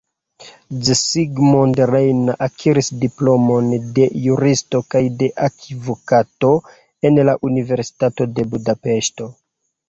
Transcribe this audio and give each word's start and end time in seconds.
Zsigmond 0.85 1.81
Reiner 1.89 2.39
akiris 2.45 2.89
diplomon 3.03 3.67
de 3.99 4.07
juristo 4.23 4.81
kaj 4.95 5.03
de 5.21 5.29
advokato 5.49 6.51
en 7.11 7.21
la 7.31 7.37
Universitato 7.51 8.29
de 8.41 8.49
Budapeŝto. 8.57 9.31